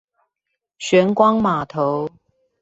[0.79, 2.09] 玄光碼頭